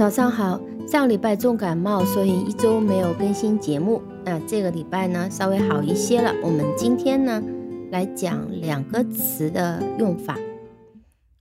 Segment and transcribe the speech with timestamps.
[0.00, 4.00] 早上好，上礼拜重感冒，所以一周没有更新节目。
[4.24, 6.32] 那这个礼拜呢，稍微好一些了。
[6.42, 7.42] 我们今天呢，
[7.90, 10.38] 来讲两个词的用法。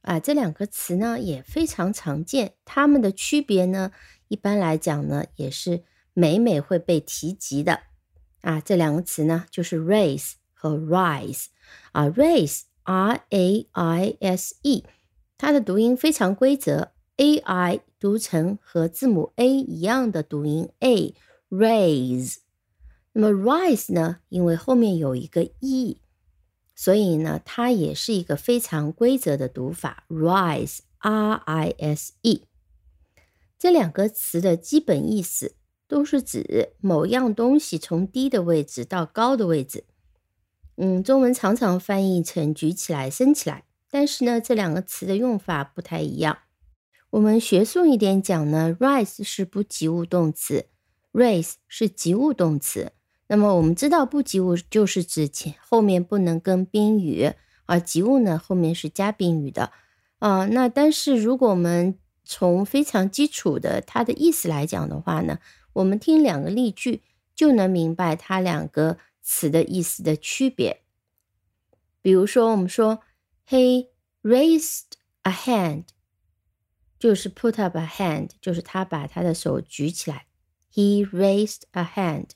[0.01, 3.91] 啊，这两个词呢也非常常见，它们的区别呢，
[4.27, 7.79] 一般来讲呢，也是每每会被提及的。
[8.41, 11.45] 啊，这两个词呢，就是 raise 和 rise。
[11.93, 14.83] 啊，raise，r a i s e，
[15.37, 17.81] 它的读音非常规则，a i。
[18.01, 21.13] 读成和字母 a 一样的读音 a
[21.49, 22.37] raise，
[23.11, 24.19] 那么 rise 呢？
[24.29, 25.99] 因为后面有一个 e，
[26.73, 32.45] 所以呢，它也是一个非常规则的读法 rise r i s e。
[33.57, 39.83] 这两个词的基本意思都是指某样东西从低的位置到高的位置。
[40.77, 46.37] 嗯，中文常常翻译成举起来、升起来，但是呢，这两个词的用法不太一样。
[47.11, 50.67] 我们学术一点讲呢，rise 是不及物动词
[51.11, 52.91] ，raise 是及物动词。
[53.27, 57.33] 那么我们知道不及物就是指前后面不能跟宾语，
[57.65, 59.71] 而及物呢后面是加宾语的
[60.19, 60.45] 啊。
[60.45, 65.39] 那但是如果我们从非常基础的它的意思来讲的话呢，
[65.73, 67.01] 我们听两个例句
[67.35, 70.81] 就能明白它两个词的意思的区别。
[72.03, 72.99] 比如说我们说
[73.47, 73.87] ，He
[74.21, 74.83] raised
[75.23, 75.85] a hand。
[76.99, 80.25] 就是 put up a hand，就是他把他的手举起来。
[80.73, 82.31] He raised a hand。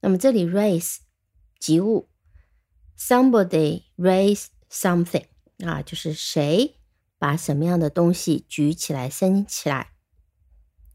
[0.00, 0.98] 那么这里 raise
[1.58, 2.10] 及物
[2.98, 5.24] ，somebody raise something
[5.64, 6.76] 啊，就是谁
[7.18, 9.92] 把什么样的东西举起来、升起来。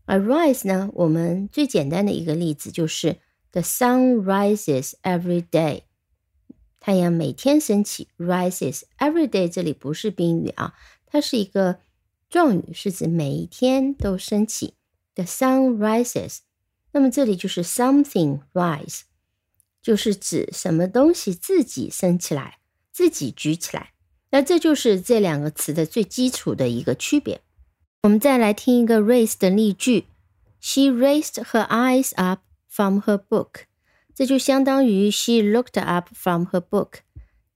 [0.05, 3.19] 而 rise 呢，我们最简单的一个例子就是
[3.51, 5.85] the sun rises every day，
[6.79, 8.09] 太阳每天升起。
[8.19, 10.75] rises every day 这里不是宾语啊，
[11.07, 11.79] 它是一个。
[12.29, 14.73] 状语是指每一天都升起
[15.13, 16.39] ，the sun rises。
[16.91, 19.01] 那么这里就是 something rise，
[19.81, 22.59] 就是指什么东西自己升起来，
[22.91, 23.91] 自己举起来。
[24.31, 27.41] 那这就是这两个词的最基础的一个区别。
[28.03, 30.05] 我们再来听一个 raise 的例句
[30.59, 33.63] ：She raised her eyes up from her book。
[34.13, 36.99] 这就相当于 she looked up from her book。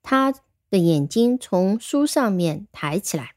[0.01, 0.33] 她
[0.69, 3.35] 的眼睛从书上面抬起来。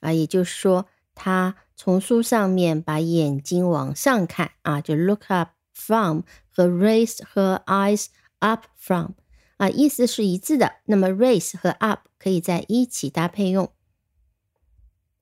[0.00, 8.06] 啊，也就是说，他从书上面把眼睛往上看啊，就 look up from 和 raise her eyes
[8.38, 9.12] up from
[9.56, 10.76] 啊，意思是一致的。
[10.84, 13.70] 那么 raise 和 up 可以在一起搭配用。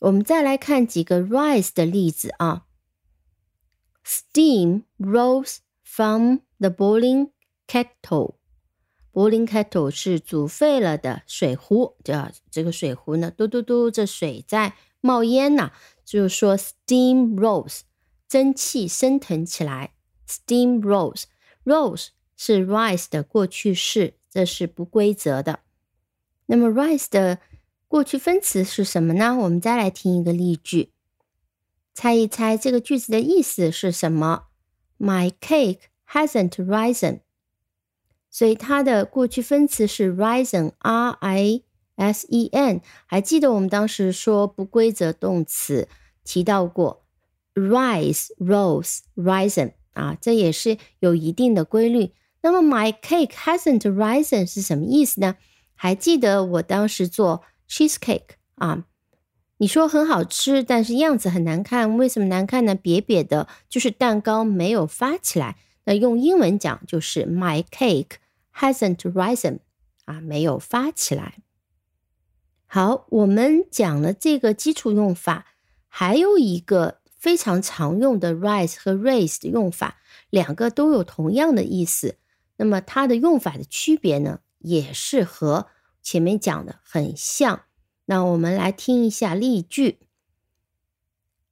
[0.00, 2.66] 我们再来看几个 rise 的例子啊
[4.04, 7.30] ，steam rose from the boiling
[7.66, 8.35] kettle。
[9.16, 15.72] Boiling kettle 是煮沸了的水壶，叫这个水壶呢，嘟嘟嘟，这水在冒烟呐，
[16.04, 17.80] 就是说 steam rose，
[18.28, 19.94] 蒸汽升腾起来
[20.28, 25.60] ，steam rose，rose 是 rise 的过去式，这是不规则的。
[26.44, 27.38] 那么 rise 的
[27.88, 29.34] 过去分词是什么呢？
[29.34, 30.92] 我们再来听一个例句，
[31.94, 34.48] 猜一猜这个句子的意思是什么
[34.98, 37.20] ？My cake hasn't risen。
[38.36, 41.62] 所以它的过去分词是 risen，r i
[41.96, 42.82] s e n。
[43.06, 45.88] 还记得我们当时说不规则动词
[46.22, 47.06] 提到过
[47.54, 52.12] rise，rose，risen 啊，这也是有一定的规律。
[52.42, 55.36] 那么 my cake hasn't risen 是什么意思呢？
[55.74, 58.84] 还记得我当时做 cheesecake 啊，
[59.56, 62.76] 你说很好吃，但是样子很难看，为什么难看呢？
[62.76, 65.56] 瘪瘪的，就是蛋糕没有发起来。
[65.86, 68.16] 那用英文讲就是 my cake。
[68.58, 69.58] Hasn't risen
[70.06, 71.38] 啊，没有发起来。
[72.66, 75.46] 好，我们讲了这个基础用法，
[75.88, 79.98] 还有一个非常常用的 rise 和 raise 的用法，
[80.30, 82.18] 两个都有同样的意思。
[82.56, 85.68] 那么它的用法的区别呢，也是和
[86.02, 87.64] 前面讲的很像。
[88.06, 89.98] 那我们来听一下例句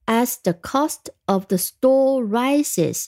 [0.07, 3.07] ：As the cost of the store rises,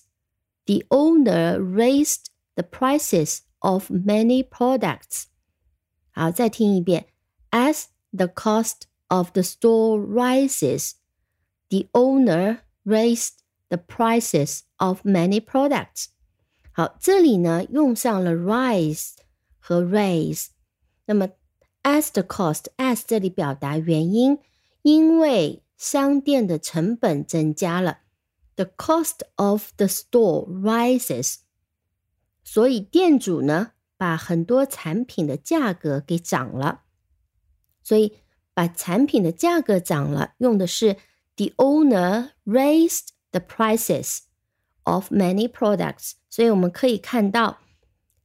[0.64, 3.40] the owner raised the prices.
[3.65, 5.25] of many products。
[6.11, 7.07] 好，再听一遍。
[7.51, 10.93] As the cost of the store rises,
[11.69, 13.39] the owner raised
[13.69, 16.07] the prices of many products。
[16.73, 19.13] 好，这里呢用上了 rise
[19.59, 20.47] 和 raise。
[21.05, 21.29] 那么
[21.83, 24.39] as the cost，as 这里表达原因，
[24.81, 27.99] 因为商店的成本增加了。
[28.55, 31.37] The cost of the store rises。
[32.48, 36.84] 所以店主呢，把很多产品的价格给涨了。
[37.82, 38.18] 所以
[38.54, 40.94] 把产品的价格涨了，用的是
[41.34, 44.20] The owner raised the prices
[44.84, 46.12] of many products。
[46.30, 47.58] 所以我们可以看到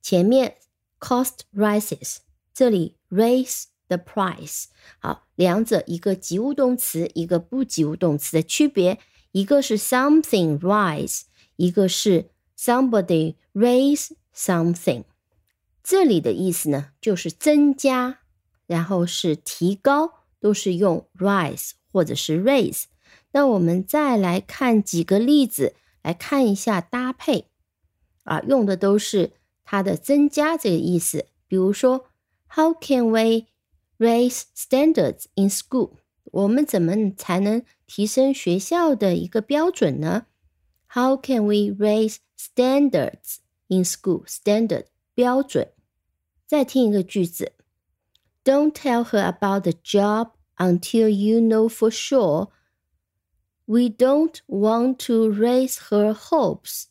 [0.04, 0.58] 前面
[1.00, 2.18] cost rises，
[2.54, 4.66] 这里 raise the price。
[5.00, 9.00] 好，两者一个及物动词，一个不及物动词的区别，
[9.32, 11.24] 一个是 something rise，
[11.56, 12.30] 一个是
[12.62, 15.06] somebody raise something。
[15.82, 18.20] 这里的意思呢，就是增加，
[18.68, 22.84] 然后是提高，都是用 rise 或者是 raise。
[23.32, 25.74] 那我们再来看几个例子，
[26.04, 27.48] 来看一下搭配
[28.24, 29.32] 啊，用的都是
[29.64, 31.26] 它的增加这个意思。
[31.48, 32.06] 比如说
[32.56, 33.48] ，How can we
[33.98, 35.94] raise standards in school？
[36.26, 40.28] 我们怎么才能提升学校的一个标准呢
[40.94, 43.37] ？How can we raise standards
[43.69, 45.73] in school？Standard 标准。
[46.47, 47.53] 再听一个句子：
[48.45, 52.51] Don't tell her about the job until you know for sure.
[53.65, 56.85] We don't want to raise her hopes.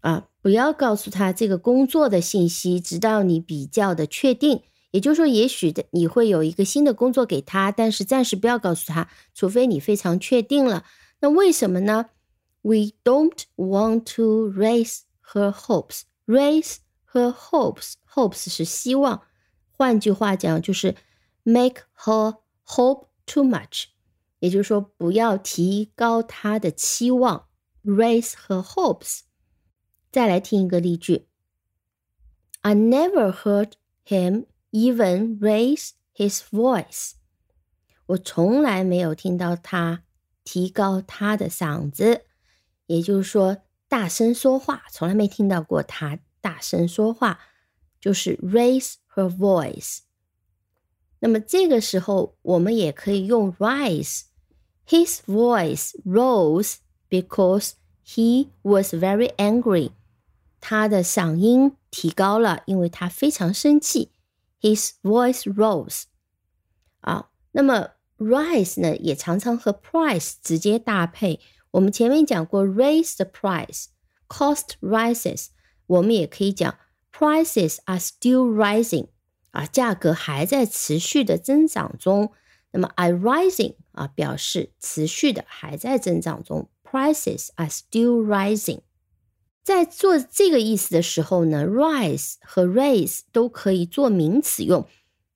[0.00, 4.62] 啊，不要告诉她这个工作的信息，直到你比较的确定。
[4.90, 10.84] 也就是说，也许的你会有一个新的工作给她，但是暂时不要告诉她，除非你非常确定了。
[11.20, 12.06] 那为什么呢
[12.62, 15.02] ？We don't want to raise
[15.32, 16.02] her hopes.
[16.26, 16.78] Raise
[17.12, 17.94] her hopes.
[18.12, 19.22] Hopes 是希望，
[19.70, 20.96] 换句话讲就是
[21.44, 23.86] make her hope too much.
[24.40, 27.48] 也就是说，不要提高她的期望，
[27.84, 29.20] raise her hopes。
[30.10, 31.28] 再来听一个例句：
[32.62, 33.72] I never heard
[34.06, 37.12] him even raise his voice。
[38.06, 40.04] 我从来没有听到他
[40.44, 42.24] 提高他的嗓子，
[42.91, 43.57] 也就是说，
[43.87, 47.39] 大声说话，从来没听到过他大声说话，
[48.01, 49.99] 就是 raise her voice。
[51.19, 54.23] 那么这个时候，我们也可以用 rise。
[54.87, 56.77] His voice rose
[57.09, 57.71] because
[58.05, 59.91] he was very angry.
[60.59, 64.11] 他的嗓音提高了，因为他非常生气。
[64.59, 66.03] His voice rose.
[66.99, 71.39] 啊，那么 rise 呢，也常常和 price 直接搭配。
[71.71, 73.85] 我们前面讲过，raise the price,
[74.27, 75.47] cost rises。
[75.87, 76.77] 我们也可以讲
[77.11, 79.07] ，prices are still rising。
[79.51, 82.31] 啊，价格还在持续的增长中。
[82.71, 88.79] 那么，are rising 啊，表示持续的还在增长中，prices are still rising。
[89.63, 94.87] 在做这个意思的时候呢，rise 和 raise 都可以做名词用，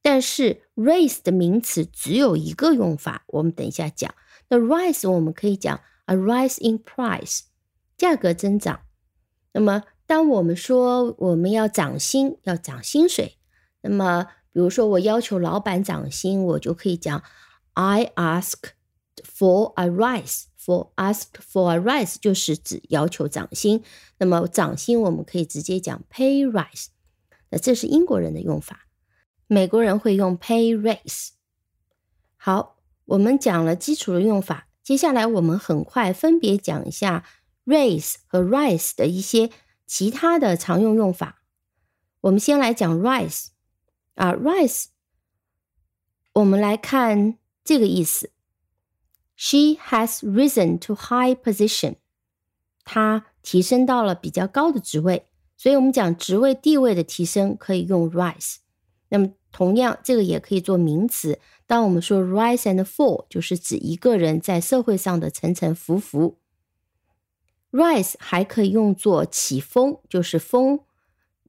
[0.02, 4.16] 但是 raise 的名词只有一个用法，我们等一下讲。
[4.50, 7.42] 那 rise 我们可以讲 a rise in price，
[7.98, 8.81] 价格增长。
[9.54, 13.38] 那么，当我们说我们要涨薪，要涨薪水，
[13.81, 17.24] 那么比如说，我要求老板涨薪，我就可以讲
[17.74, 18.54] ，I ask
[19.24, 20.44] for a rise.
[20.57, 23.84] For ask for a rise 就是指要求涨薪。
[24.18, 26.88] 那么涨薪我们可以直接讲 pay rise。
[27.50, 28.88] 那这是英国人的用法，
[29.46, 31.30] 美国人会用 pay raise。
[32.36, 37.26] 好，我们讲了基础的用法，接下来我们很快分别讲一下
[37.66, 39.50] raise 和 rise 的一些
[39.88, 41.42] 其他的常用用法。
[42.22, 43.48] 我们先来讲 rise。
[44.13, 44.86] 啊，rise，
[46.34, 48.30] 我们来看这个意思。
[49.36, 51.96] She has risen to high position。
[52.84, 55.25] 她提升到了比较高的职位，
[55.58, 58.58] 所以我们讲职位地位的提升可以用 rise。
[59.10, 61.39] 那么同样，这个也可以做名词。
[61.67, 66.38] 当我们说 rise and fall，就是指一个人在社会上的沉沉浮浮。
[67.72, 70.79] rise 还可以用作起风，就是风。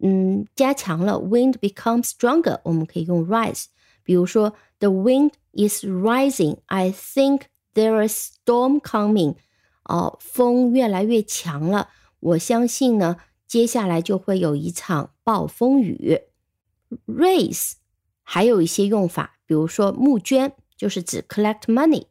[0.01, 3.67] 嗯，加强了，wind becomes stronger，我们可以用 rise。
[4.03, 6.59] 比如说，the wind is rising.
[6.67, 7.43] I think
[7.75, 9.37] there is storm coming.
[9.85, 11.89] 哦，风越来越强了，
[12.21, 16.21] 我相信呢，接下来就会有一场暴风雨。
[17.07, 17.73] raise
[18.23, 22.07] 还有一些用法，比如说募捐，就是指 collect money。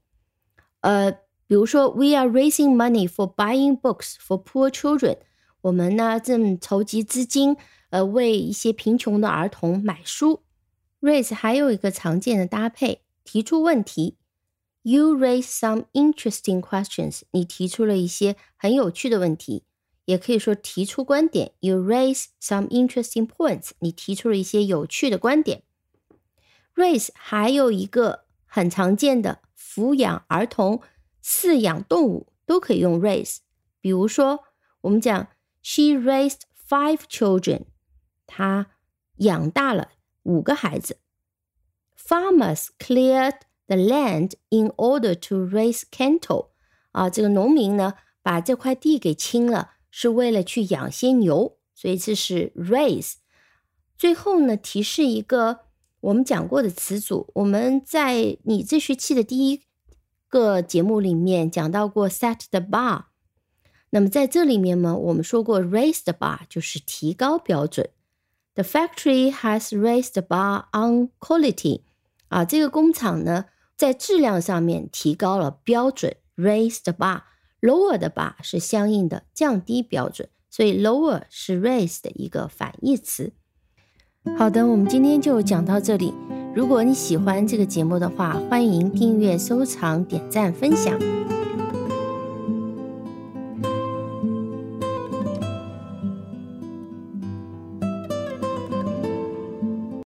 [0.81, 1.11] 呃，
[1.45, 5.17] 比如说，we are raising money for buying books for poor children。
[5.61, 7.55] 我们呢正筹集资金。
[7.91, 10.43] 呃，为一些贫穷的儿童买书。
[10.99, 14.17] Raise 还有一个常见的搭配，提出问题。
[14.81, 17.21] You raise some interesting questions。
[17.31, 19.63] 你提出了一些很有趣的问题，
[20.05, 21.53] 也可以说提出观点。
[21.61, 23.69] You raise some interesting points。
[23.79, 25.63] 你提出了一些有趣的观点。
[26.75, 30.81] Raise 还有一个很常见的，抚养儿童、
[31.23, 33.37] 饲养动物都可以用 raise。
[33.79, 34.43] 比如说，
[34.81, 35.27] 我们讲
[35.63, 37.65] She raised five children。
[38.27, 38.67] 她
[39.17, 39.91] 养大了
[40.23, 40.97] 五个孩子。
[41.97, 46.49] Farmers cleared the land in order to raise cattle。
[46.91, 53.15] 啊，这个农民呢，把这块地给清了，是为了去养些牛，所以这是 raise。
[53.97, 55.64] 最后呢，提示一个
[56.05, 59.63] 我们讲过的词组，我们在你这学期的第一
[60.27, 63.05] 个节目里面讲到过 set the bar。
[63.89, 67.89] 那么在这里面呢，我们说过 raise the bar 就是提高标准。
[68.53, 71.81] The factory has raised the bar on quality。
[72.27, 73.45] 啊，这个工厂呢，
[73.75, 76.15] 在质量上面提高了标准。
[76.35, 77.23] raise the bar。
[77.61, 83.33] lower 的 bar 是相应的降低标准，所以 lower 是 raise 的一个反义词。
[84.33, 86.13] 好的，我们今天就讲到这里。
[86.53, 90.97] 如果你喜欢这个节目的话，欢迎订阅、收藏、点赞、分享。